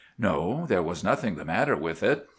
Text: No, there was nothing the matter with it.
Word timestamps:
No, 0.17 0.65
there 0.65 0.81
was 0.81 1.03
nothing 1.03 1.35
the 1.35 1.45
matter 1.45 1.75
with 1.77 2.01
it. 2.01 2.27